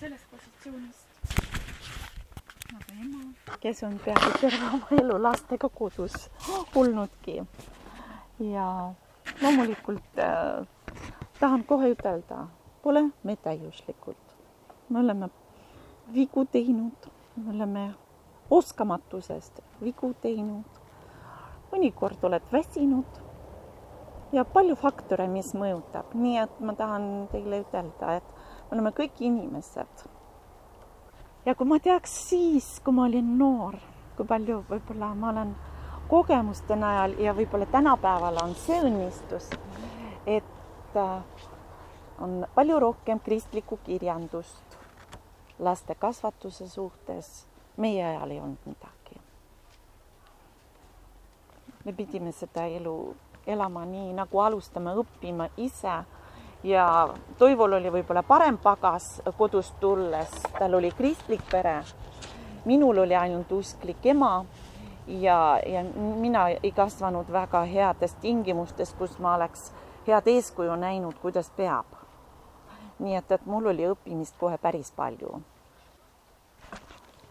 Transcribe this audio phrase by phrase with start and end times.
[0.00, 1.06] sellest positsioonist
[2.72, 3.20] nagu ema
[3.60, 6.14] kes on peaaegu terve oma elu lastega kodus
[6.74, 7.42] olnudki.
[8.38, 8.66] ja
[9.42, 10.66] loomulikult äh,
[11.40, 12.46] tahan kohe ütelda,
[12.82, 14.16] pole me täiuslikud.
[14.88, 15.28] me oleme
[16.14, 17.94] vigu teinud, me oleme
[18.50, 20.80] oskamatusest vigu teinud.
[21.72, 23.20] mõnikord oled väsinud
[24.32, 28.39] ja palju faktore, mis mõjutab, nii et ma tahan teile ütelda, et
[28.70, 30.04] me oleme kõik inimesed
[31.46, 33.78] ja kui ma teaks siis, kui ma olin noor,
[34.16, 35.54] kui palju võib-olla ma olen
[36.10, 39.48] kogemuste najal ja võib-olla tänapäeval on see õnnistus,
[40.26, 41.46] et äh,
[42.20, 44.78] on palju rohkem kristlikku kirjandust
[45.58, 47.46] laste kasvatuse suhtes.
[47.76, 49.20] meie ajal ei olnud midagi.
[51.84, 53.14] me pidime seda elu
[53.46, 56.04] elama nii, nagu alustame õppima ise
[56.62, 61.82] ja Toivol oli võib-olla parem pagas kodust tulles, tal oli kristlik pere.
[62.64, 64.44] minul oli ainult usklik ema
[65.06, 69.72] ja, ja mina ei kasvanud väga heades tingimustes, kus ma oleks
[70.06, 71.86] head eeskuju näinud, kuidas peab.
[72.98, 75.40] nii et, et mul oli õppimist kohe päris palju.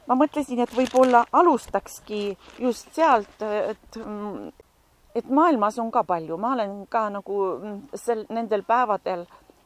[0.07, 3.99] ma mõtlesin, et võib-olla alustakski just sealt, et
[5.15, 9.25] et maailmas on ka palju, ma olen ka nagu mm, sel, nendel päevadel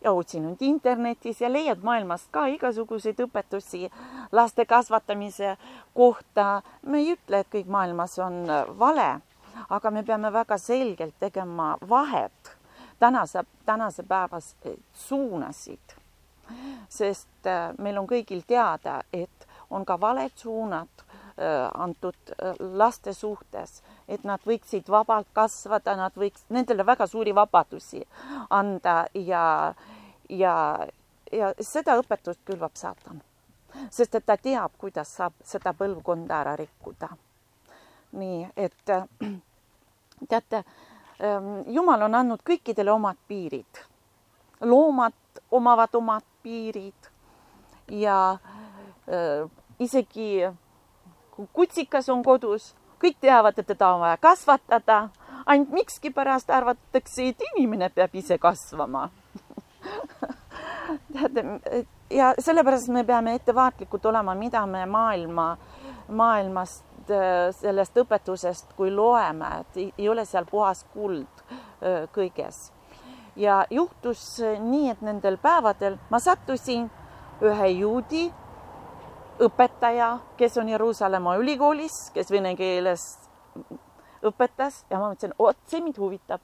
[0.10, 3.90] otsinud internetis ja leiad maailmast ka igasuguseid õpetusi
[4.32, 5.58] laste kasvatamise
[5.94, 6.62] kohta.
[6.82, 9.20] me ei ütle, et kõik maailmas on äh, vale,
[9.70, 12.58] aga me peame väga selgelt tegema vahet
[13.00, 15.98] tänase, tänase päevas äh, suunasid.
[16.90, 20.88] sest äh, meil on kõigil teada, et on ka valed suunad
[21.74, 23.82] antud laste suhtes
[24.14, 28.04] et nad võiksid vabalt kasvada, nad võiks nendele väga suuri vabadusi
[28.50, 29.74] anda ja,
[30.30, 30.56] ja,
[31.32, 33.22] ja seda õpetust külvab saatan.
[33.90, 37.10] sest et ta teab, kuidas saab seda põlvkonda ära rikkuda.
[38.12, 38.92] nii et
[40.30, 40.64] teate,
[41.24, 43.86] ähm, Jumal on andnud kõikidele omad piirid.
[44.62, 45.14] loomad
[45.52, 47.10] omavad omad piirid
[47.90, 48.38] ja
[49.10, 49.50] äh,
[49.80, 50.46] isegi
[51.36, 55.00] kui kutsikas on kodus kõik teavad, et teda on vaja kasvatada,
[55.46, 59.10] ainult mikskipärast arvatakse, et inimene peab ise kasvama
[61.14, 61.44] teate,
[62.10, 65.58] ja sellepärast me peame ettevaatlikud olema, mida me maailma,
[66.08, 72.70] maailmast äh, sellest õpetusest, kui loeme, et ei ole seal puhas kuld äh, kõiges.
[73.36, 76.90] ja juhtus nii, et nendel päevadel ma sattusin
[77.42, 78.28] ühe juudi
[79.40, 83.04] õpetaja, kes on Jeruusalemma ülikoolis, kes vene keeles
[84.24, 86.42] õpetas ja ma mõtlesin, vot see mind huvitab.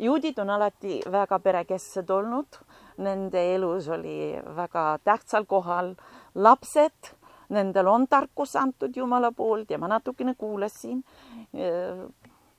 [0.00, 2.56] juudid on alati väga perekesksed olnud,
[2.98, 5.94] nende elus oli väga tähtsal kohal
[6.34, 7.12] lapsed,
[7.48, 11.04] nendel on tarkus antud Jumala poolt ja ma natukene kuulasin,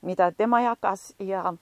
[0.02, 1.54] mida tema jagas ja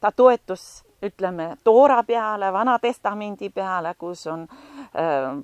[0.00, 4.46] ta toetus, ütleme, Toora peale, Vana Testamendi peale, kus on
[4.96, 5.36] äh,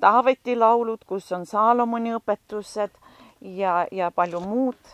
[0.00, 2.94] Taaveti laulud, kus on Saalomoni õpetused
[3.40, 4.92] ja, ja palju muud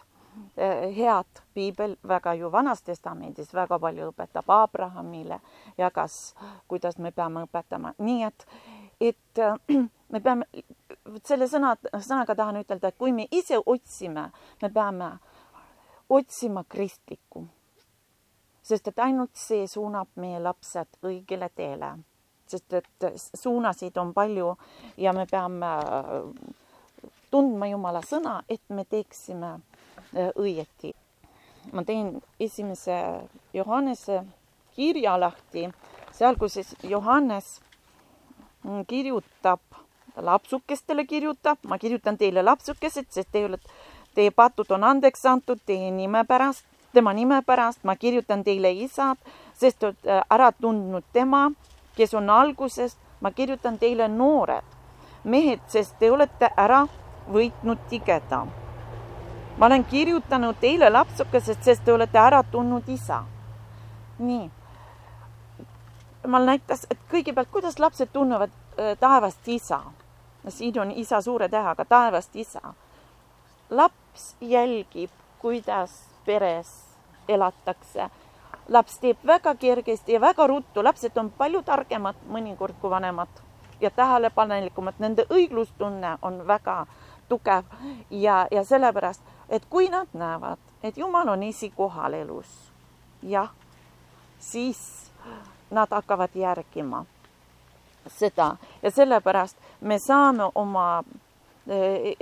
[0.57, 1.43] eh, head.
[1.55, 5.41] piibel väga ju Vanas Testamendis väga palju õpetab Abrahamile,
[5.79, 6.35] jagas,
[6.69, 8.47] kuidas me peame õpetama, nii et,
[9.01, 9.77] et eh,
[10.13, 10.49] me peame,
[11.25, 14.31] selle sõna, sõnaga tahan ütelda, et kui me ise otsime,
[14.63, 15.13] me peame
[16.09, 17.47] otsima kristlikku.
[18.63, 21.93] sest et ainult see suunab meie lapsed õigele teele
[22.49, 24.57] sest et suunasid on palju
[24.97, 26.29] ja me peame äh,
[27.31, 30.95] tundma Jumala sõna, et me teeksime äh, õieti.
[31.73, 32.97] ma teen esimese
[33.55, 34.21] Johannese
[34.77, 35.65] kirja lahti,
[36.13, 37.61] seal, kus siis Johannes
[38.63, 39.61] mm, kirjutab,
[40.17, 43.73] lapsukestele kirjutab, ma kirjutan teile lapsukesed, sest te olete,
[44.15, 49.19] teie patud on andeks antud teie nime pärast, tema nime pärast, ma kirjutan teile isad,
[49.59, 51.49] sest olete äh, ära tundnud tema
[51.97, 54.65] kes on algusest, ma kirjutan teile noored
[55.25, 56.85] mehed, sest te olete ära
[57.33, 58.47] võitnud tigeda.
[59.59, 63.25] ma olen kirjutanud teile lapsukesed, sest te olete ära tundnud isa.
[64.19, 64.51] nii.
[66.25, 69.81] jumal näitas, et kõigepealt, kuidas lapsed tunnevad äh, taevast isa.
[70.49, 72.75] siin on isa suure tähega, taevast isa.
[73.71, 76.85] laps jälgib, kuidas peres
[77.29, 78.11] elatakse
[78.69, 83.29] laps teeb väga kergesti ja väga ruttu, lapsed on palju targemad mõnikord kui vanemad
[83.81, 86.87] ja tähelepanelikumad, nende õiglustunne on väga
[87.29, 87.65] tugev
[88.11, 92.51] ja, ja sellepärast, et kui nad näevad, et Jumal on esikohal elus,
[93.23, 93.51] jah,
[94.39, 95.11] siis
[95.71, 97.05] nad hakkavad järgima.
[98.07, 101.05] seda ja sellepärast me saame oma
[101.67, 102.17] eh,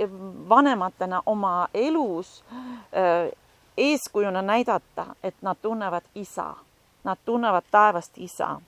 [0.49, 2.43] vanematena oma elus
[2.91, 3.31] eh,
[3.77, 6.53] eeskujuna näidata, et nad tunnevad isa,
[7.03, 8.61] nad tunnevad taevast isa.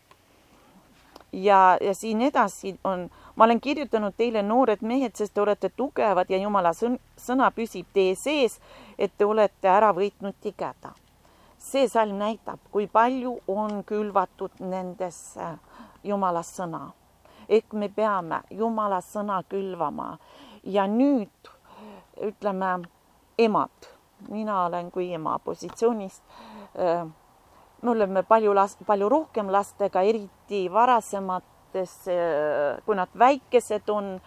[1.31, 6.29] ja, ja siin edasi on, ma olen kirjutanud teile, noored mehed, sest te olete tugevad
[6.29, 6.71] ja Jumala
[7.17, 8.59] sõna püsib teie sees,
[8.97, 10.93] et te olete ära võitnud tigeda.
[11.57, 15.57] see salm näitab, kui palju on külvatud nendesse
[16.03, 16.91] Jumala sõna
[17.49, 20.17] ehk me peame Jumala sõna külvama
[20.63, 21.51] ja nüüd
[22.21, 22.71] ütleme
[23.37, 23.89] emad,
[24.29, 26.23] mina olen kui ema positsioonist.
[26.79, 27.05] Äh,
[27.81, 34.19] me oleme palju last, palju rohkem lastega, eriti varasemates, äh, kui nad väikesed on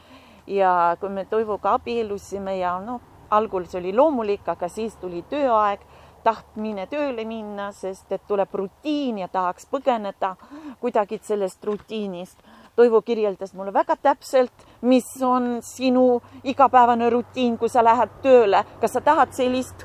[0.46, 3.00] ja kui me Toivoga abiellusime ja noh,
[3.30, 5.84] algul see oli loomulik, aga siis tuli tööaeg
[6.24, 10.34] tahtmine tööle minna, sest et tuleb rutiin ja tahaks põgeneda
[10.80, 12.42] kuidagi sellest rutiinist
[12.78, 18.94] Toivo kirjeldas mulle väga täpselt, mis on sinu igapäevane rutiin, kui sa lähed tööle, kas
[18.94, 19.82] sa tahad sellist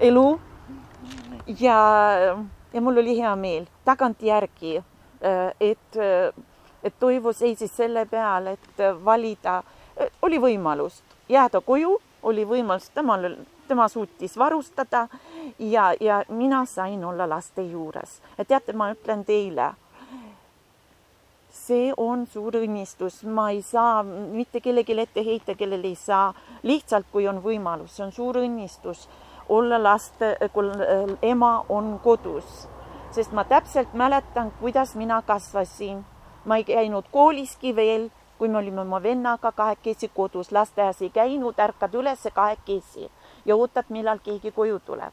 [0.00, 0.26] elu?
[1.60, 1.78] ja,
[2.72, 4.76] ja mul oli hea meel tagantjärgi,
[5.60, 5.98] et,
[6.84, 9.62] et Toivo seisis selle peal, et valida,
[10.22, 13.24] oli võimalust jääda koju, oli võimalus, temal,
[13.68, 15.06] tema suutis varustada
[15.58, 18.20] ja, ja mina sain olla laste juures.
[18.46, 19.72] teate, ma ütlen teile
[21.54, 26.32] see on suur õnnistus, ma ei saa mitte kellelegi ette heita, kellel ei saa,
[26.66, 29.06] lihtsalt kui on võimalus, see on suur õnnistus.
[29.54, 30.70] Olla laste, kui
[31.22, 32.64] ema on kodus,
[33.12, 36.04] sest ma täpselt mäletan, kuidas mina kasvasin.
[36.44, 41.58] ma ei käinud kooliski veel, kui me olime oma vennaga kahekesi kodus, lasteaias ei käinud,
[41.58, 43.10] ärkad üles kahekesi.
[43.44, 45.12] Ja ootad, millal keegi koju tuleb.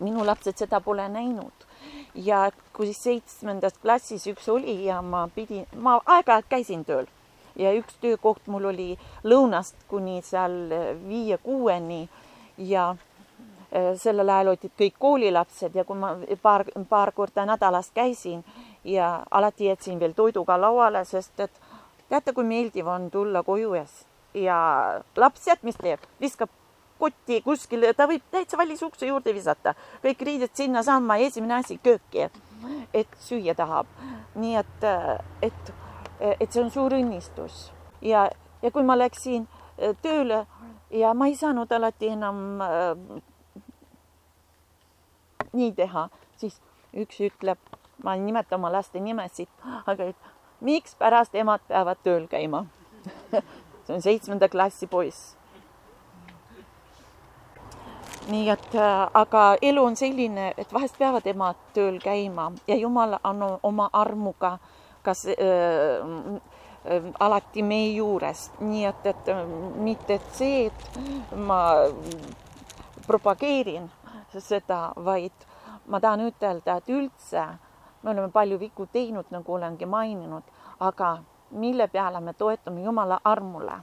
[0.00, 1.67] minu lapsed seda pole näinud
[2.14, 7.06] ja kui seitsmendas klassis üks oli ja ma pidin, ma aeg-ajalt käisin tööl.
[7.58, 8.88] Ja üks töökoht mul oli
[9.24, 10.54] lõunast kuni seal
[11.08, 12.04] viie-kuueni
[12.70, 18.44] ja äh, sellel ajal olid kõik koolilapsed ja kui ma paar, paar korda nädalas käisin
[18.84, 21.60] ja alati jätsin veel toidu ka lauale, sest et
[22.08, 23.84] teate, kui meeldiv on tulla koju ja,
[24.34, 24.58] ja
[25.16, 26.52] laps tead, mis teeb, viskab
[26.98, 32.28] kotti kuskile, ta võib täitsa valmis ukse juurde visata, kõik riided sinnasamma esimene asi kööki,
[32.94, 33.86] et süüa tahab.
[34.38, 34.84] nii et,
[35.42, 35.72] et,
[36.20, 37.72] et see on suur õnnistus.
[38.02, 38.28] Ja,
[38.62, 40.44] ja kui ma läksin äh, tööle
[40.94, 42.92] ja ma ei saanud alati enam äh,
[45.52, 46.60] nii teha, siis
[46.94, 47.58] üks ütleb,
[48.04, 49.50] ma ei nimeta oma laste nimesid,
[49.86, 50.12] aga
[50.60, 52.66] mikspärast emad peavad tööl käima?
[53.88, 55.37] See on seitsmenda klassi poiss
[58.28, 63.18] nii et äh, aga elu on selline, et vahest peavad emad tööl käima ja Jumal
[63.24, 64.58] on oma armuga
[65.08, 69.44] kas äh, äh, alati meie juures, nii et, et äh,
[69.80, 71.60] mitte et see, et ma
[73.06, 73.88] propageerin
[74.38, 75.46] seda, vaid
[75.88, 77.46] ma tahan ütelda, et üldse
[78.02, 80.44] me oleme palju vigu teinud, nagu olengi maininud,
[80.84, 81.16] aga
[81.50, 83.78] mille peale me toetume Jumala armule?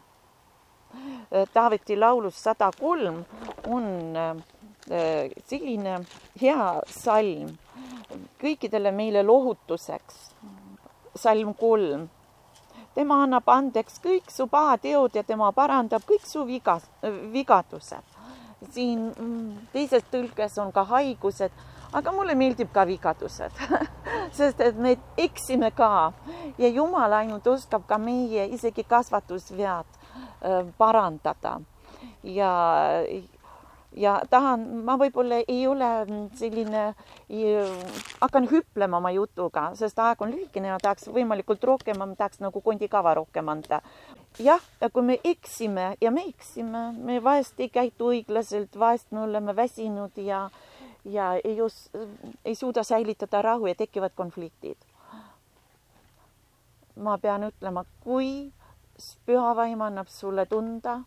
[1.53, 3.17] Taaveti laulus sada kolm
[3.67, 5.99] on äh, selline
[6.41, 7.55] hea salm
[8.41, 10.31] kõikidele meile lohutuseks.
[11.15, 12.09] salm kolm.
[12.95, 16.79] tema annab andeks kõik su pahateod ja tema parandab kõik su viga,
[17.31, 18.03] vigadused.
[18.71, 21.51] siin mm, teises tõlkes on ka haigused,
[21.93, 23.51] aga mulle meeldib ka vigadused
[24.37, 26.13] sest et me eksime ka
[26.57, 29.85] ja Jumal ainult oskab ka meie isegi kasvatusvead
[30.45, 31.61] Äh, parandada
[32.23, 32.51] ja
[33.97, 35.89] ja tahan, ma võib-olla ei ole
[36.37, 36.83] selline,
[38.19, 42.61] hakkan hüplema oma jutuga, sest aeg on lühikene ja tahaks võimalikult rohkem, ma tahaks nagu
[42.61, 43.81] kondikava rohkem anda.
[44.39, 44.61] jah,
[44.91, 50.17] kui me eksime ja me eksime, me vahest ei käitu õiglaselt, vahest me oleme väsinud
[50.17, 50.49] ja,
[51.05, 51.89] ja ei os-,
[52.45, 54.77] ei suuda säilitada rahu ja tekivad konfliktid.
[56.95, 58.51] ma pean ütlema, kui
[59.27, 61.01] püha vaim annab sulle tunda,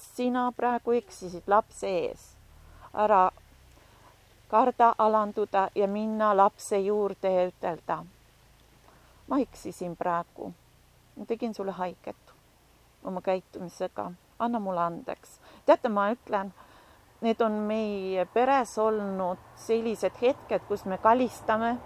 [0.00, 2.36] sina praegu eksisid lapse ees.
[2.94, 3.30] ära
[4.48, 8.04] karda alanduda ja minna lapse juurde ja ütelda.
[9.28, 10.52] ma eksisin praegu,
[11.16, 12.34] ma tegin sulle haiget
[13.04, 15.40] oma käitumisega, anna mulle andeks.
[15.66, 16.52] teate, ma ütlen,
[17.20, 21.76] need on meie peres olnud sellised hetked, kus me kalistame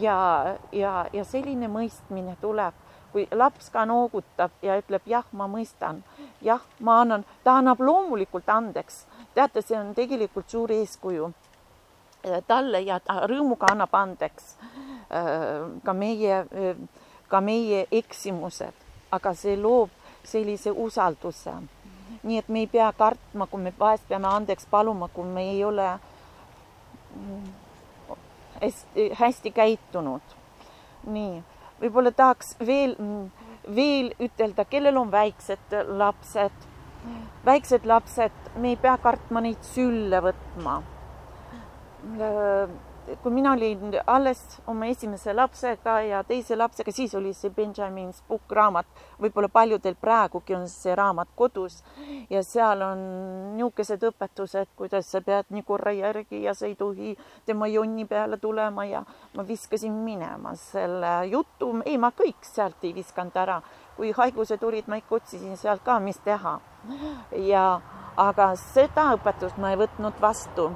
[0.00, 2.74] ja, ja, ja selline mõistmine tuleb
[3.12, 6.00] kui laps ka noogutab ja ütleb jah, ma mõistan,
[6.42, 9.06] jah, ma annan, ta annab loomulikult andeks.
[9.34, 11.32] teate, see on tegelikult suur eeskuju
[12.46, 14.56] talle ja ta rõõmuga annab andeks.
[15.14, 16.76] Äh, ka meie äh,
[17.28, 18.74] ka meie eksimused,
[19.10, 19.90] aga see loob
[20.24, 21.54] sellise usalduse.
[22.24, 25.64] nii et me ei pea kartma, kui me vahest peame andeks paluma, kui me ei
[25.64, 25.88] ole
[29.18, 30.36] hästi, käitunud.
[31.04, 31.42] nii,
[31.80, 32.94] võib-olla tahaks veel,
[33.76, 36.66] veel ütelda, kellel on väiksed lapsed,
[37.44, 40.80] väiksed lapsed, me ei pea kartma neid sülle võtma
[43.22, 48.52] kui mina olin alles oma esimese lapsega ja teise lapsega, siis oli see Benjamin Spook
[48.56, 48.86] raamat,
[49.20, 51.82] võib-olla paljudel praegugi on see raamat kodus
[52.30, 53.02] ja seal on
[53.58, 57.12] niisugused õpetused, kuidas sa pead nii korra järgi ja sa ei tohi
[57.46, 62.94] tema jonni peale tulema ja ma viskasin minema selle jutu, ei, ma kõik sealt ei
[62.94, 63.60] viskanud ära.
[63.96, 66.58] kui haigused olid, ma ikka otsisin sealt ka, mis teha.
[67.36, 67.80] ja
[68.16, 70.72] aga seda õpetust ma ei võtnud vastu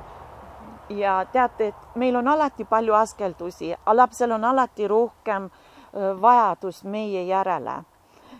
[0.88, 5.50] ja teate, et meil on alati palju askeldusi, lapsel on alati rohkem
[6.20, 7.82] vajadus meie järele.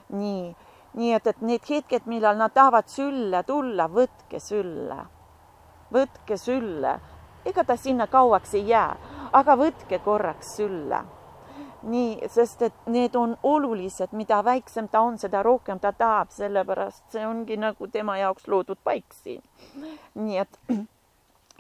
[0.08, 0.56] nii,
[0.94, 5.04] nii et, et need hetked, millal nad tahavad sülle tulla, võtke sülle,
[5.92, 6.98] võtke sülle,
[7.44, 8.96] ega ta sinna kauaks ei jää,
[9.32, 11.04] aga võtke korraks sülle.
[11.82, 17.04] nii, sest et need on olulised, mida väiksem ta on, seda rohkem ta tahab, sellepärast
[17.12, 19.42] see ongi nagu tema jaoks loodud paik siin.
[20.14, 20.58] nii et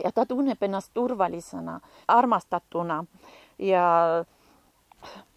[0.04, 3.04] ja ta tunneb ennast turvalisena, armastatuna
[3.58, 3.84] ja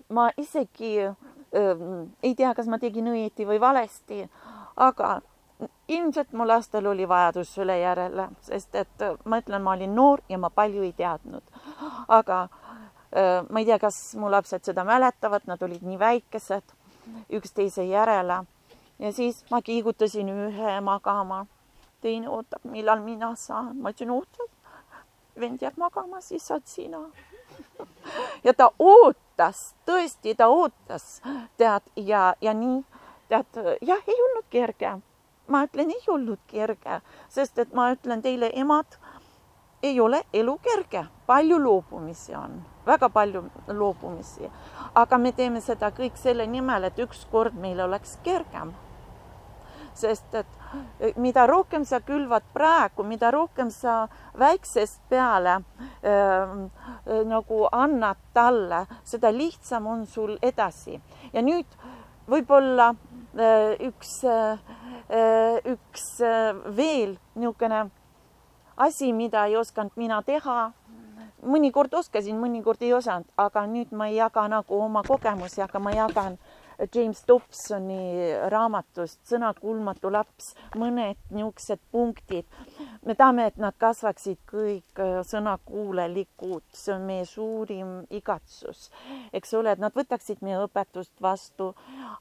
[0.10, 1.12] ma isegi äh,
[2.24, 4.24] ei tea, kas ma tegin õieti või valesti,
[4.75, 5.20] aga
[5.88, 10.39] ilmselt mu lastel oli vajadus selle järele, sest et ma ütlen, ma olin noor ja
[10.41, 11.44] ma palju ei teadnud.
[12.08, 16.77] aga äh, ma ei tea, kas mu lapsed seda mäletavad, nad olid nii väikesed
[17.34, 18.44] üksteise järele
[19.00, 21.46] ja siis ma kiigutasin ühe magama
[22.01, 23.77] teine ootab, millal mina saan.
[23.77, 24.48] ma ütlesin, oota,
[25.40, 27.00] vend jääb magama, siis saad sina.
[28.46, 31.22] ja ta ootas, tõesti, ta ootas,
[31.58, 32.82] tead, ja, ja nii,
[33.30, 34.98] tead, jah, ei olnud kerge.
[35.52, 38.96] ma ütlen, ei olnud kerge, sest et ma ütlen teile, emad,
[39.84, 44.48] ei ole elu kerge, palju loobumisi on, väga palju loobumisi,
[44.96, 48.72] aga me teeme seda kõik selle nimel, et ükskord meil oleks kergem
[49.98, 50.58] sest et
[51.00, 54.08] eh, mida rohkem sa külvad praegu, mida rohkem sa
[54.40, 56.56] väiksest peale äh,
[57.28, 61.00] nagu annad talle, seda lihtsam on sul edasi.
[61.34, 61.80] ja nüüd
[62.30, 64.60] võib-olla äh, üks äh,,
[65.68, 66.22] üks
[66.76, 67.90] veel niisugune
[68.78, 70.72] asi, mida ei osanud mina teha
[71.42, 75.94] mõnikord oskasin, mõnikord ei osanud, aga nüüd ma ei jaga nagu oma kogemusi, aga ma
[75.96, 76.38] jagan
[76.90, 82.46] James Dobsoni raamatust Sõnakuulmatu laps, mõned niisugused punktid.
[83.06, 88.90] me tahame, et nad kasvaksid kõik äh, sõnakuulelikud, see on meie suurim igatsus,
[89.34, 91.72] eks ole, et nad võtaksid meie õpetust vastu,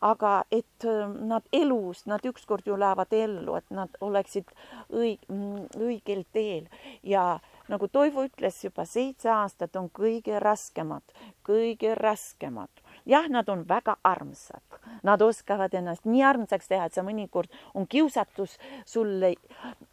[0.01, 4.53] aga et äh, nad elus, nad ükskord ju lähevad ellu, et nad oleksid
[4.91, 6.69] õig-, mm, õigel teel.
[7.03, 11.05] Ja nagu Toivo ütles juba, seitse aastat on kõige raskemad,
[11.47, 12.71] kõige raskemad
[13.07, 17.87] jah, nad on väga armsad, nad oskavad ennast nii armsaks teha, et sa mõnikord on
[17.87, 19.35] kiusatus sulle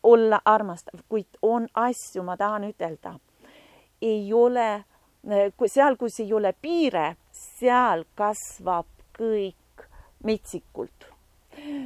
[0.03, 3.17] olla armastav, kuid on asju, ma tahan ütelda,
[4.01, 4.83] ei ole,
[5.67, 9.87] seal, kus ei ole piire, seal kasvab kõik
[10.23, 11.13] metsikult.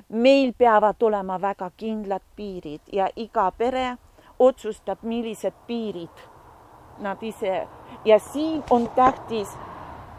[0.10, 3.96] meil peavad olema väga kindlad piirid ja iga pere
[4.40, 6.25] otsustab, millised piirid
[7.00, 7.68] nad ise
[8.06, 9.48] ja siin on tähtis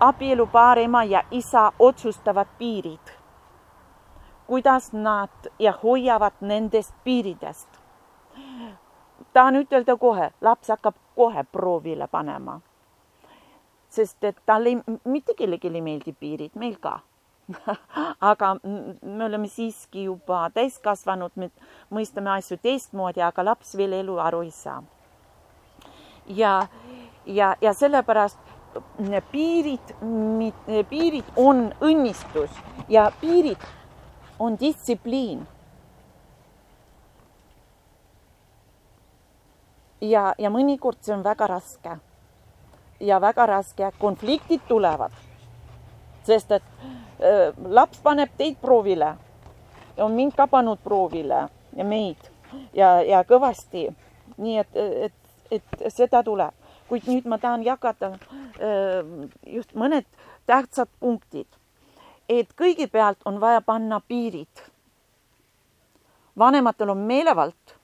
[0.03, 3.13] abielupaar, ema ja isa otsustavad piirid,
[4.47, 7.69] kuidas nad ja hoiavad nendest piiridest.
[9.33, 12.61] tahan ütelda kohe, laps hakkab kohe proovile panema.
[13.89, 17.01] sest et talle mitte kellelegi ei meeldi piirid, meil ka
[18.31, 18.57] aga
[19.03, 21.51] me oleme siiski juba täiskasvanud, me
[21.91, 24.83] mõistame asju teistmoodi, aga laps veel eluaru ei saa.
[26.27, 26.67] ja,
[27.27, 28.52] ja, ja sellepärast
[29.33, 29.95] piirid,
[30.91, 32.51] piirid on õnnistus
[32.89, 33.67] ja piirid
[34.39, 35.47] on distsipliin.
[40.03, 41.97] ja, ja mõnikord see on väga raske.
[43.03, 45.15] Ja väga raske, konfliktid tulevad,
[46.27, 49.17] sest et äh, laps paneb teid proovile,
[49.99, 52.31] on mind ka pannud proovile ja meid.
[52.77, 53.89] Ja, ja kõvasti.
[54.43, 55.15] nii et, et,
[55.51, 56.62] et seda tuleb
[56.93, 58.11] kuid nüüd ma tahan jagada
[59.49, 60.05] just mõned
[60.47, 61.47] tähtsad punktid.
[62.29, 64.61] et kõigepealt on vaja panna piirid.
[66.39, 67.77] vanematel on meelevald,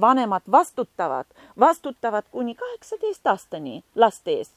[0.00, 1.26] vanemad vastutavad,
[1.60, 4.50] vastutavad kuni kaheksateist aastani laste ees.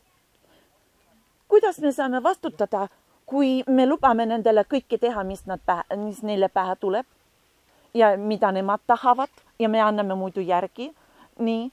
[1.48, 2.88] kuidas me saame vastutada,
[3.26, 5.62] kui me lubame nendele kõike teha, mis nad
[5.96, 7.06] mis neile pähe tuleb
[7.94, 10.96] ja mida nemad tahavad ja me anname muidu järgi,
[11.40, 11.72] nii.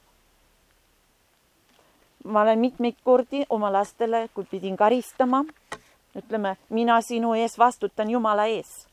[2.27, 5.45] Ma olen mitmeid kordi oma lastele, kui pidin karistama,
[6.17, 8.87] ütleme, mina sinu ees vastutan Jumala ees.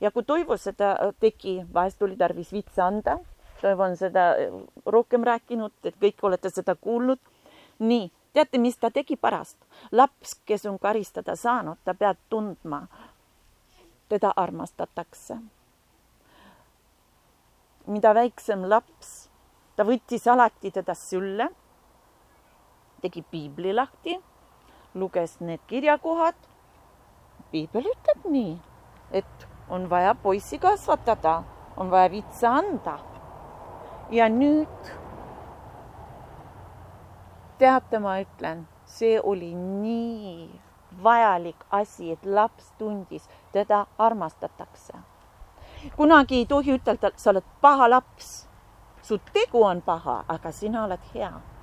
[0.00, 3.18] ja kui Toivo seda tegi, vahest oli tarvis vitsa anda,
[3.60, 4.34] Toivo on seda
[4.86, 7.18] rohkem rääkinud, et kõik olete seda kuulnud.
[7.78, 9.56] nii teate, mis ta tegi pärast?
[9.92, 12.86] laps, kes on karistada saanud, ta peab tundma,
[14.08, 15.36] teda armastatakse.
[17.86, 19.28] mida väiksem laps,
[19.76, 21.48] ta võttis alati teda sülle,
[23.06, 24.18] tegi piibli lahti,
[24.94, 26.34] luges need kirjakohad.
[27.50, 28.54] piibel ütleb nii,
[29.14, 31.42] et on vaja poissi kasvatada,
[31.76, 32.98] on vaja vitsa anda.
[34.10, 34.90] ja nüüd
[37.58, 40.60] teate, ma ütlen, see oli nii
[41.02, 44.94] vajalik asi, et laps tundis, teda armastatakse.
[45.96, 48.48] kunagi ei tohi ütelda, sa oled paha laps.
[49.02, 51.55] su tegu on paha, aga sina oled hea.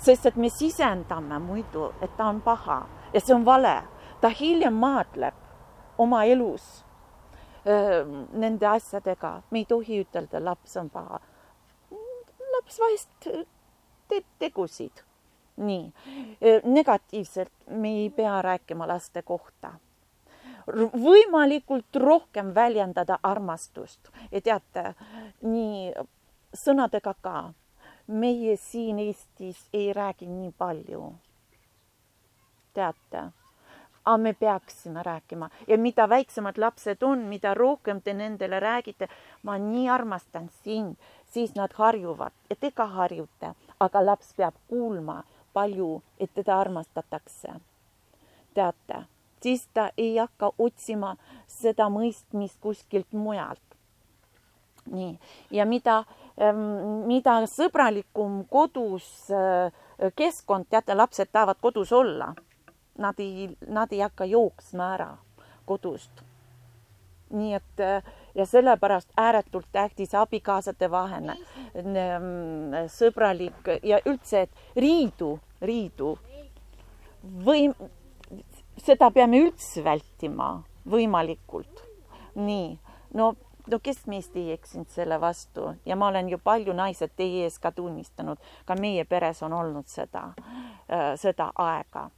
[0.00, 3.82] Sest et me sisendame muidu, et ta on paha ja see on vale.
[4.20, 5.34] ta hiljem maadleb
[5.98, 6.84] oma elus
[7.66, 11.20] öö, nende asjadega, me ei tohi ütelda, laps on paha.
[12.56, 13.30] laps vahest
[14.08, 15.04] teeb tegusid
[15.60, 15.92] nii,
[16.64, 19.72] negatiivselt me ei pea rääkima laste kohta.
[21.02, 24.94] võimalikult rohkem väljendada armastust ja teate,
[25.42, 25.92] nii
[26.54, 27.52] sõnadega ka.
[28.10, 31.12] Meie siin Eestis ei räägi nii palju.
[32.74, 33.22] teate,
[34.04, 39.08] aga me peaksime rääkima ja mida väiksemad lapsed on, mida rohkem te nendele räägite,
[39.42, 45.22] ma nii armastan sind, siis nad harjuvad ja te ka harjute, aga laps peab kuulma
[45.52, 47.48] palju, et teda armastatakse.
[48.54, 49.04] teate,
[49.42, 53.69] siis ta ei hakka otsima seda mõistmist kuskilt mujalt.
[54.86, 55.18] Nii,
[55.50, 56.04] ja mida,
[56.40, 59.72] ähm, mida sõbralikum kodus äh,
[60.16, 62.32] keskkond, teate, lapsed tahavad kodus olla.
[63.00, 65.12] Nad ei, nad ei hakka jooksma ära
[65.64, 66.24] kodust.
[67.30, 68.02] nii et äh,
[68.34, 71.36] ja sellepärast ääretult tähtis abikaasade vahene
[71.76, 76.16] ähm, sõbralik ja üldse, et riidu, riidu
[77.22, 77.68] või
[78.80, 80.52] seda peame üldse vältima
[80.90, 81.86] võimalikult.
[82.34, 82.78] nii,
[83.14, 83.34] no,
[83.70, 85.74] no kes meist ei eksinud selle vastu?
[85.86, 89.88] Ja ma olen ju palju naised teie ees ka tunnistanud, ka meie peres on olnud
[89.90, 90.30] seda,
[90.90, 92.08] äh, seda aega,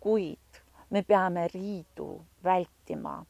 [0.00, 3.22] kuid me peame riidu vältima.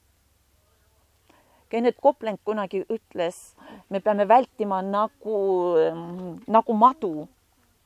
[1.72, 3.54] Kennet Koplenk kunagi ütles,
[3.88, 5.38] me peame vältima nagu,
[6.46, 7.28] nagu madu.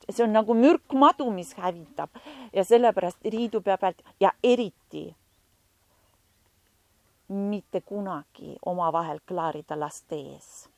[0.09, 2.09] see on nagu mürkmadu, mis hävitab.
[2.53, 3.81] Ja sellepärast riidu peab
[4.19, 5.15] ja eriti
[7.27, 10.69] mitte kunagi omavahel klaarida laste ees.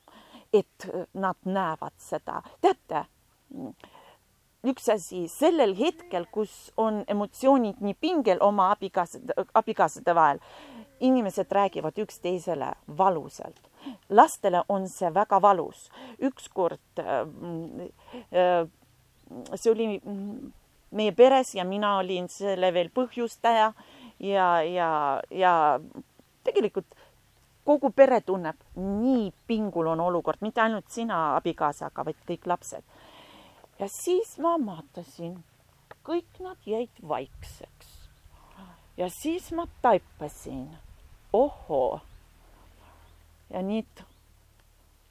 [0.52, 3.04] et nad näevad seda, teate
[4.66, 10.40] üks asi sellel hetkel, kus on emotsioonid nii pingel oma abikaasade, abikaasade vahel,
[11.00, 13.60] inimesed räägivad üksteisele valusalt.
[14.08, 15.90] lastele on see väga valus.
[16.18, 17.20] ükskord äh,
[18.32, 18.68] äh,
[19.54, 20.00] see oli
[20.90, 23.72] meie peres ja mina olin selle veel põhjustaja
[24.20, 25.80] ja, ja, ja
[26.44, 26.94] tegelikult
[27.64, 32.84] kogu pere tunneb, nii pingul on olukord, mitte ainult sina abikaasaga, vaid kõik lapsed.
[33.78, 35.36] ja siis ma vaatasin,
[36.04, 38.08] kõik nad jäid vaikseks.
[38.96, 40.68] ja siis ma taipasin
[41.32, 42.00] ohoo.
[43.50, 44.04] ja nüüd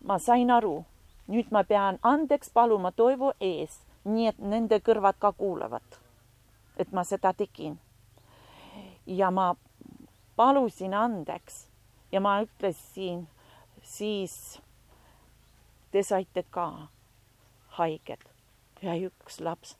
[0.04, 0.86] ma sain aru,
[1.28, 6.00] nüüd ma pean andeks paluma Toivo ees, nii et nende kõrvad ka kuulavad,
[6.78, 7.80] et ma seda tegin.
[9.06, 9.56] ja ma
[10.40, 11.66] palusin andeks
[12.12, 13.26] ja ma ütlesin
[13.84, 14.62] siis,
[15.92, 16.88] te saite ka
[17.76, 18.24] haiget
[18.82, 19.76] ja üks laps.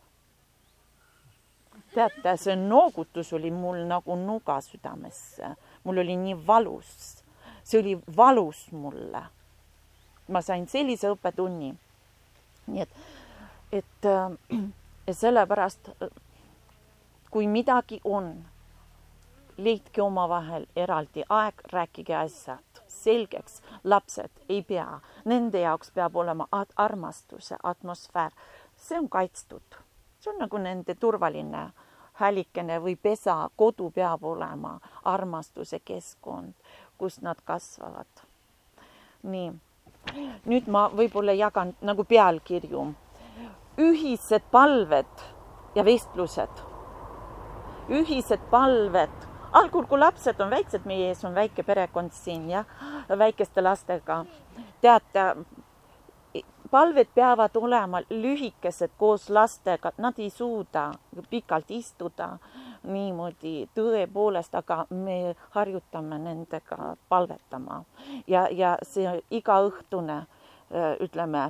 [1.96, 7.24] teate, see noogutus oli mul nagu nuga südamesse mul oli nii valus,
[7.64, 9.24] see oli valus mulle.
[10.28, 11.74] ma sain sellise õppetunni.
[12.68, 12.90] nii et,
[13.72, 14.10] et
[15.08, 15.90] ja sellepärast,
[17.32, 18.34] kui midagi on,
[19.64, 23.62] leidke omavahel eraldi aeg, rääkige asjad selgeks.
[23.84, 28.32] lapsed ei pea, nende jaoks peab olema armastuse atmosfäär,
[28.76, 29.78] see on kaitstud,
[30.20, 31.70] see on nagu nende turvaline
[32.20, 36.54] hälikene või pesa, kodu peab olema armastuse keskkond,
[36.98, 38.26] kus nad kasvavad.
[39.24, 39.52] nii,
[40.46, 42.94] nüüd ma võib-olla jagan nagu pealkirju.
[43.78, 45.26] ühised palved
[45.76, 46.64] ja vestlused.
[47.90, 52.66] ühised palved algul, kui lapsed on väiksed, meie ees on väike perekond siin jah,
[53.10, 54.26] väikeste lastega.
[54.82, 55.36] teate,
[56.72, 60.92] palved peavad olema lühikesed koos lastega, nad ei suuda
[61.30, 62.38] pikalt istuda
[62.84, 67.84] niimoodi tõepoolest, aga me harjutame nendega palvetama
[68.28, 70.24] ja, ja see igaõhtune
[71.02, 71.50] ütleme,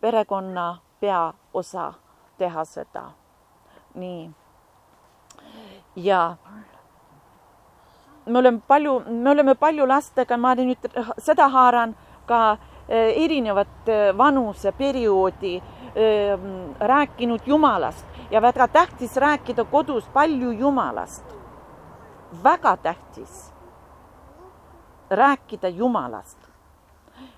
[0.00, 1.92] perekonna peaosa
[2.38, 3.10] teha seda.
[3.94, 4.30] nii.
[5.96, 6.36] ja
[8.26, 11.94] me oleme palju, me oleme palju lastega, ma nüüd seda haaran
[12.26, 12.56] ka
[12.88, 15.62] erinevat vanuseperioodi
[16.80, 21.24] rääkinud Jumalast ja väga tähtis rääkida kodus palju Jumalast.
[22.44, 23.52] väga tähtis
[25.10, 26.38] rääkida Jumalast.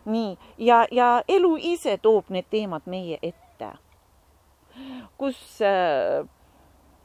[0.04, 3.72] nii, ja, ja elu ise toob need teemad meie ette,
[5.18, 5.58] kus,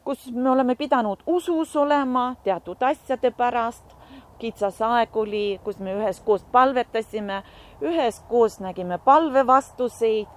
[0.03, 3.97] kus me oleme pidanud usus olema teatud asjade pärast
[4.41, 7.43] kitsas aeg oli, kus me üheskoos palvetasime,
[7.85, 10.27] üheskoos nägime palvevastuseid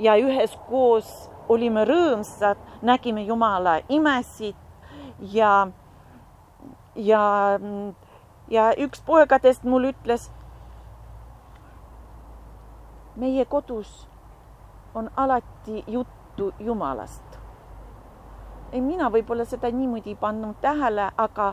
[0.00, 1.10] ja üheskoos
[1.52, 4.56] olime rõõmsad, nägime Jumala imesid
[5.34, 5.68] ja,
[6.96, 7.24] ja,
[8.48, 10.30] ja üks poegadest mul ütles,
[13.16, 13.92] meie kodus
[14.94, 17.31] on alati juttu Jumalast.
[18.80, 21.48] Mina võib-olla seda niimoodi ei pannud tähele, aga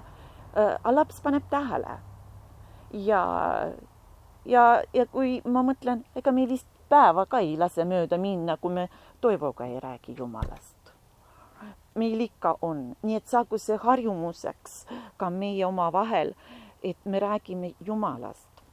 [0.55, 1.99] äh, laps paneb tähele.
[2.91, 3.23] ja,
[4.45, 8.73] ja, ja kui ma mõtlen, ega me vist päeva ka ei lase mööda minna, kui
[8.73, 8.89] me
[9.21, 10.77] Toivoga ei räägi Jumalast.
[11.95, 14.85] meil ikka on, nii et saagu see harjumuseks
[15.17, 16.33] ka meie omavahel,
[16.83, 18.63] et me räägime Jumalast.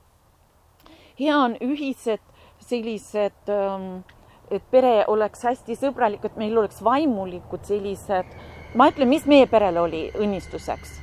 [1.19, 2.23] hea on ühised
[2.59, 4.05] sellised, ähm,
[4.51, 8.33] et pere oleks hästi sõbralik, et meil oleks vaimulikud sellised,
[8.75, 11.01] ma ütlen, mis meie perele oli õnnistuseks.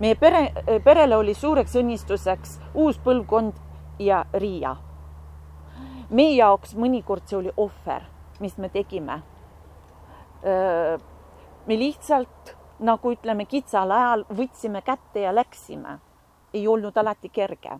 [0.00, 0.52] meie pere,
[0.84, 3.52] perele oli suureks õnnistuseks uus põlvkond
[3.98, 4.76] ja Riia
[6.10, 8.06] meie jaoks mõnikord see oli ohver,
[8.40, 9.20] mis me tegime.
[11.66, 15.98] me lihtsalt nagu ütleme, kitsal ajal võtsime kätte ja läksime.
[16.54, 17.78] ei olnud alati kerge.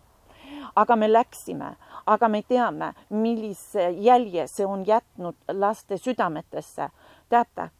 [0.76, 6.90] Aga me läksime, aga me teame, millise jälje see on jätnud laste südametesse.
[7.28, 7.70] teate,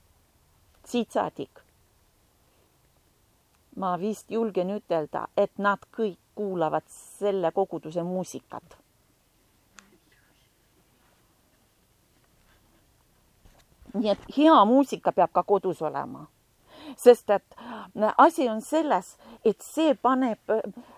[0.85, 1.63] siit saadik
[3.77, 8.77] ma vist julgen ütelda, et nad kõik kuulavad selle koguduse muusikat
[13.95, 16.27] nii et hea muusika peab ka kodus olema.
[16.97, 20.41] Sest et äh, asi on selles, et see paneb,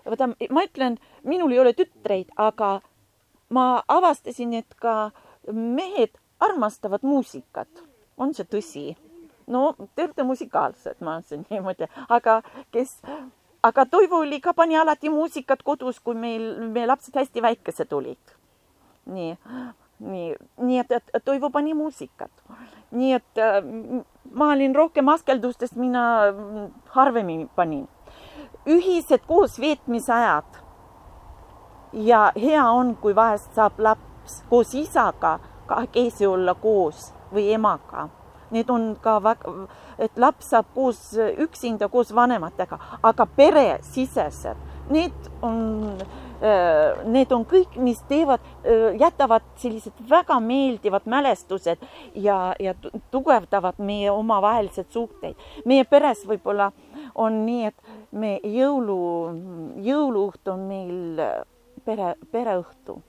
[0.05, 2.79] vaata, ma ütlen, minul ei ole tütreid, aga
[3.53, 5.11] ma avastasin, et ka
[5.51, 7.69] mehed armastavad muusikat.
[8.17, 8.83] on see tõsi?
[9.47, 12.97] no teate musikaalsed, ma ütlesin niimoodi, aga kes,
[13.63, 18.37] aga Toivo oli ka, pani alati muusikat kodus, kui meil, meie lapsed hästi väikesed olid.
[19.05, 19.35] nii,
[19.99, 22.31] nii, nii et, et Toivo pani muusikat
[22.93, 23.59] nii et äh,
[24.33, 26.33] ma olin rohkem askeldustest, mina
[26.95, 27.87] harvemini panin.
[28.67, 30.61] ühised koosveetmisajad.
[31.93, 38.09] ja hea on, kui vahest saab laps koos isaga kahekesi olla koos või emaga.
[38.51, 39.51] Need on ka väga,
[39.97, 44.57] et laps saab koos üksinda koos vanematega, aga peresisesed,
[44.89, 45.97] need on
[47.05, 51.83] need on kõik, mis teevad, äh, jätavad sellised väga meeldivad mälestused
[52.15, 52.73] ja, ja
[53.11, 55.35] tugevdavad meie omavahelised suhteid.
[55.65, 56.71] meie peres võib-olla
[57.15, 58.99] on nii, et me jõulu,
[59.83, 61.21] jõuluõhtu on meil
[61.85, 63.01] pere, pereõhtu.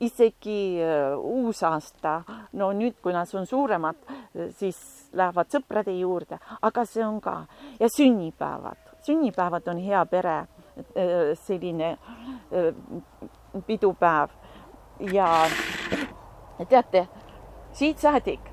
[0.00, 0.80] Isegi
[1.20, 2.22] uusaasta,
[2.56, 3.98] no nüüd, kui nad on suuremad,
[4.56, 4.78] siis
[5.12, 7.42] lähevad sõprade juurde, aga see on ka.
[7.80, 10.38] Ja sünnipäevad, sünnipäevad on hea pere.
[10.38, 10.59] Äh,
[11.34, 12.70] selline äh,
[13.66, 14.30] pidupäev.
[15.12, 15.26] Ja
[16.68, 17.06] teate,
[17.72, 18.50] siit saadik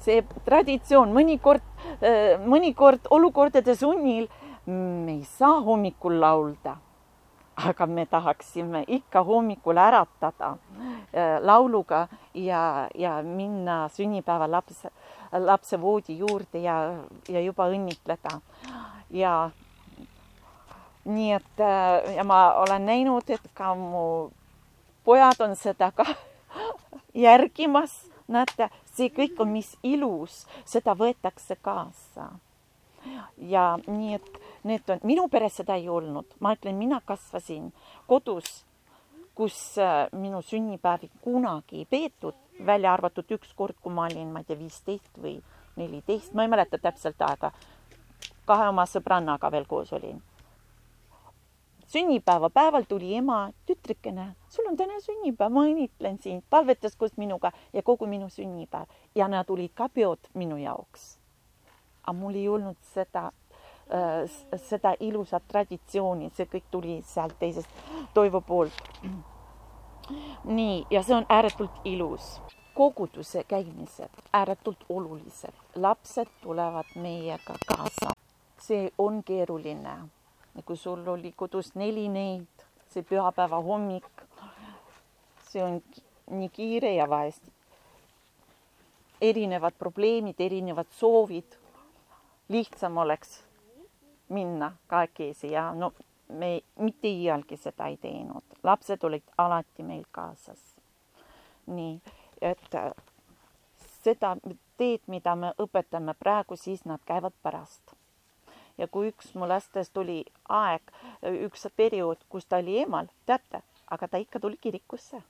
[0.00, 1.64] see traditsioon mõnikord,
[2.00, 4.30] äh, mõnikord olukordade sunnil
[4.70, 6.76] me ei saa hommikul laulda,
[7.68, 10.54] aga me tahaksime ikka hommikul äratada
[11.42, 14.90] lauluga ja, ja minna sünnipäeva lapse,
[15.32, 16.76] lapse voodi juurde ja,
[17.28, 18.38] ja juba õnnitleda.
[19.10, 19.50] Ja
[21.10, 24.30] nii et äh, ja ma olen näinud, et ka mu
[25.04, 26.06] pojad on seda ka
[27.26, 28.06] järgimas.
[28.30, 32.28] näete, see kõik on, mis ilus, seda võetakse kaasa.
[33.36, 37.72] ja nii, et need on, minu peres seda ei olnud, ma ütlen, mina kasvasin
[38.06, 38.64] kodus,
[39.34, 44.44] kus äh, minu sünnipäevi kunagi ei peetud, välja arvatud üks kord, kui ma olin, ma
[44.44, 45.40] ei tea, viisteist või
[45.80, 47.50] neliteist, ma ei mäleta täpselt aega
[48.46, 50.20] kahe oma sõbrannaga veel koos olin.
[51.92, 57.82] Sünnipäevapäeval tuli ema, tütrikene, sul on täna sünnipäev, ma õnnitlen sind, palvetas koos minuga ja
[57.82, 61.18] kogu minu sünnipäev ja nad tulid ka peod minu jaoks.
[62.02, 67.68] aga mul ei olnud seda äh, seda ilusat traditsiooni, see kõik tuli sealt teisest
[68.14, 68.82] Toivo poolt.
[70.44, 72.40] nii, ja see on ääretult ilus
[72.74, 78.10] koguduse käimised ääretult olulised, lapsed tulevad meiega kaasa.
[78.58, 80.19] see on keeruline.
[80.64, 84.26] Kui sul oli kodus neli neid, see pühapäeva hommik,
[85.50, 85.80] see on
[86.30, 87.42] nii kiire ja vahest
[89.20, 91.44] erinevad probleemid, erinevad soovid.
[92.48, 93.44] lihtsam oleks
[94.28, 95.92] minna kahekesi ja no
[96.28, 100.76] me mitte iialgi seda ei teinud, lapsed olid alati meil kaasas.
[101.66, 102.00] nii
[102.40, 102.92] et äh,
[104.02, 104.36] seda
[104.76, 107.99] teed, mida me õpetame praegu, siis nad käivad pärast.
[108.80, 110.92] Ja kui üks mu lastest tuli aeg,
[111.46, 113.60] üks periood, kus ta oli eemal, teate,
[113.92, 115.20] aga ta ikka tuli kirikusse.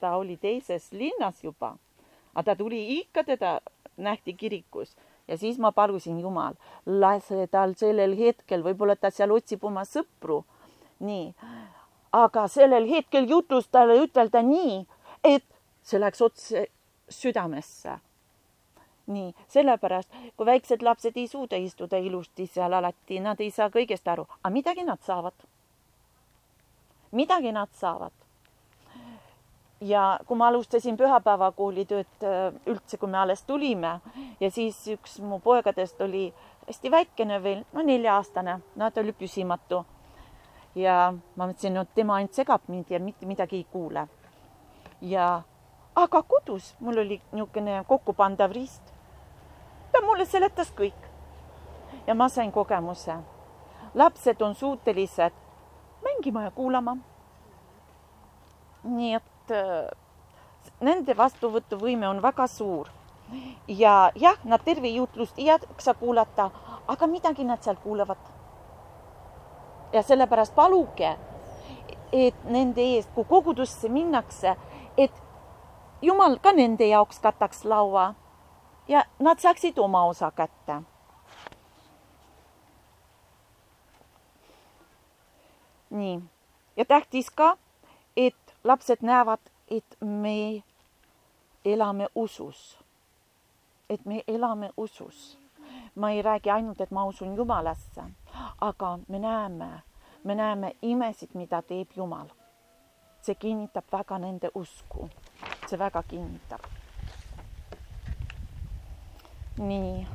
[0.00, 1.76] ta oli teises linnas juba,
[2.34, 3.60] aga ta tuli ikka, teda
[3.96, 4.96] nähti kirikus
[5.28, 6.54] ja siis ma palusin Jumal,
[6.86, 10.44] lase tal sellel hetkel, võib-olla ta seal otsib oma sõpru.
[11.04, 11.34] nii,
[12.12, 14.84] aga sellel hetkel jutus talle ütelda nii,
[15.24, 15.44] et
[15.82, 16.66] see läks otse
[17.08, 17.98] südamesse.
[19.06, 24.08] Nii, sellepärast kui väiksed lapsed ei suuda istuda ilusti seal alati, nad ei saa kõigest
[24.08, 25.34] aru, aga midagi nad saavad.
[27.12, 28.12] midagi nad saavad.
[29.80, 32.28] ja kui ma alustasin pühapäevakooli tööd
[32.66, 34.00] üldse, kui me alles tulime
[34.40, 36.32] ja siis üks mu poegadest oli
[36.66, 39.84] hästi väikene veel, no nelja-aastane, no ta oli püsimatu.
[40.74, 44.08] ja ma mõtlesin, no tema ainult segab mind ja mitte midagi ei kuule.
[45.00, 45.42] ja
[45.94, 48.93] aga kodus mul oli niisugune kokkupandav riist.
[49.94, 51.10] Ja mulle seletas kõik.
[52.06, 53.14] ja ma sain kogemuse.
[53.94, 55.32] lapsed on suutelised
[56.04, 56.96] mängima ja kuulama.
[58.84, 59.90] nii et äh,
[60.80, 62.88] nende vastuvõtuvõime on väga suur.
[63.68, 66.50] ja jah, nad terve jutlust ei jaksa kuulata,
[66.88, 68.18] aga midagi nad seal kuulavad.
[69.92, 71.16] ja sellepärast paluge,
[72.12, 74.56] et nende eest, kui kogudusse minnakse,
[74.96, 75.12] et
[76.02, 78.14] jumal ka nende jaoks kataks laua
[78.88, 80.82] ja nad saaksid oma osa kätte.
[85.90, 86.22] nii,
[86.76, 87.56] ja tähtis ka,
[88.16, 90.62] et lapsed näevad, et me
[91.64, 92.78] elame usus.
[93.90, 95.38] et me elame usus.
[95.94, 98.02] ma ei räägi ainult, et ma usun Jumalasse,
[98.60, 99.82] aga me näeme,
[100.24, 102.28] me näeme imesid, mida teeb Jumal.
[103.20, 105.08] see kinnitab väga nende usku
[105.66, 106.60] see väga kinnitab.
[109.58, 110.06] Nii.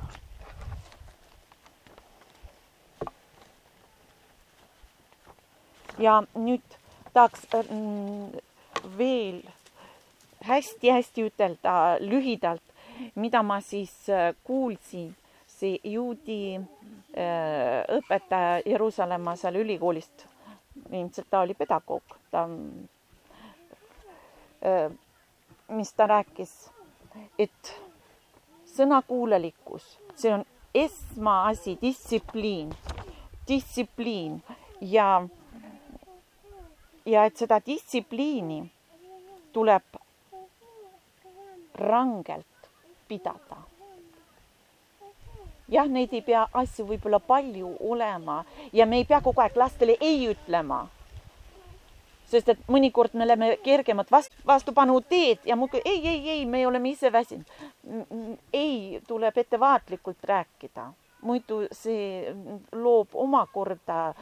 [6.00, 6.76] ja nüüd
[7.14, 8.40] tahaks mm,
[8.98, 9.42] veel
[10.48, 12.64] hästi-hästi ütelda lühidalt,
[13.16, 15.12] mida ma siis äh, kuulsin,
[15.48, 20.26] see juudi äh, õpetaja Jeruusalemma seal ülikoolist,
[20.92, 22.46] ilmselt ta oli pedagoog, ta
[24.64, 24.88] äh,
[25.76, 26.56] mis ta rääkis,
[27.38, 27.76] et
[28.80, 32.74] sõnakuulelikkus, see on esmaasi, distsipliin,
[33.48, 34.44] distsipliin.
[34.82, 35.28] Ja,
[37.06, 38.62] ja et seda distsipliini
[39.54, 40.00] tuleb
[41.76, 42.70] rangelt
[43.08, 43.58] pidada.
[45.70, 48.40] jah, neid ei pea asju võib-olla palju olema
[48.74, 50.80] ja me ei pea kogu aeg lastele ei ütlema
[52.30, 56.66] sest et mõnikord me oleme kergemat vast, vastupanu teed ja muudkui ei, ei, ei, me
[56.68, 57.46] oleme ise väsinud.
[58.54, 62.34] ei, tuleb ettevaatlikult rääkida, muidu see
[62.72, 64.14] loob omakorda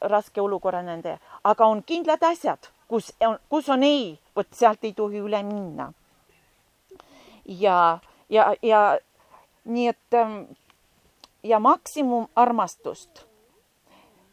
[0.00, 4.92] raske olukorra nende, aga on kindlad asjad, kus on, kus on ei, vot sealt ei
[4.92, 5.92] tohi üle minna.
[7.44, 7.98] ja,
[8.28, 8.98] ja, ja
[9.64, 10.20] nii et
[11.42, 13.24] ja maksimum armastust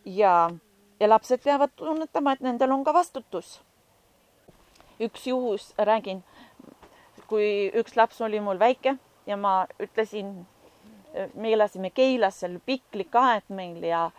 [0.05, 0.49] ja
[0.99, 3.61] ja lapsed peavad tunnetama, et nendel on ka vastutus.
[4.99, 6.23] üks juhus, räägin,
[7.27, 8.95] kui üks laps oli mul väike
[9.27, 10.31] ja ma ütlesin,
[11.33, 14.09] me elasime Keilas, seal piklik aed meil ja,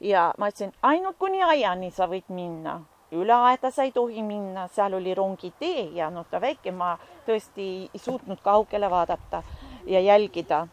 [0.00, 2.82] ja ma ütlesin, ainult kuni aiani sa võid minna,
[3.16, 7.70] üle aeda sa ei tohi minna, seal oli rongitee ja noh, ta väike, ma tõesti
[7.88, 9.42] ei suutnud kaugele vaadata
[9.86, 10.66] ja jälgida.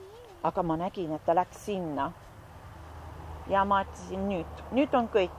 [0.44, 2.12] aga ma nägin, et ta läks sinna
[3.50, 5.36] ja ma ütlesin nüüd, nüüd on kõik,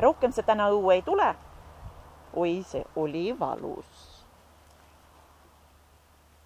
[0.00, 1.34] rohkem täna õue ei tule.
[2.34, 4.24] oi, see oli valus.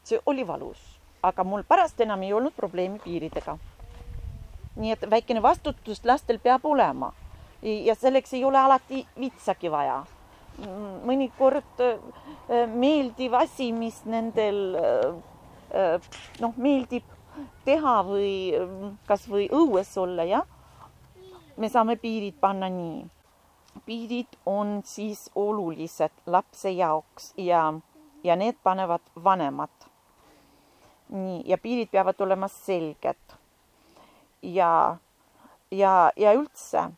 [0.03, 3.59] see oli valus, aga mul pärast enam ei olnud probleemi piiridega.
[4.77, 7.13] nii et väikene vastutus lastel peab olema
[7.63, 10.05] ja selleks ei ole alati vitsagi vaja.
[11.05, 11.83] mõnikord
[12.73, 14.79] meeldiv asi, mis nendel
[16.41, 17.05] noh, meeldib
[17.67, 18.55] teha või
[19.07, 20.56] kasvõi õues olla, jah.
[21.57, 23.07] Me saame piirid panna nii.
[23.87, 27.75] piirid on siis olulised lapse jaoks ja,
[28.25, 29.89] ja need panevad vanemad.
[31.09, 33.37] nii, ja piirid peavad olema selged.
[34.43, 34.97] ja,
[35.71, 36.91] ja, ja üldse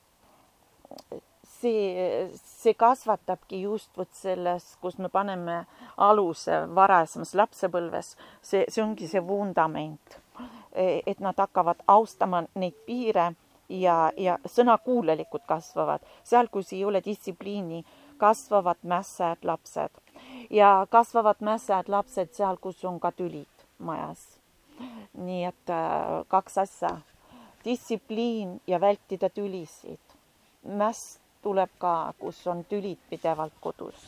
[1.60, 5.64] see, see kasvatabki just vot selles, kus me paneme
[5.96, 10.18] aluse varasemas lapsepõlves, see, see ongi see vundament.
[10.78, 13.32] et nad hakkavad austama neid piire
[13.68, 17.84] ja, ja sõnakuulelikud kasvavad, seal, kus ei ole distsipliini,
[18.18, 20.02] kasvavad mässajad lapsed.
[20.50, 24.26] Ja kasvavad mässajad lapsed seal, kus on ka tülid majas.
[25.18, 26.90] nii et äh, kaks asja,
[27.64, 30.14] distsipliin ja vältida tülisid.
[30.62, 34.06] Mäss tuleb ka, kus on tülid pidevalt kodus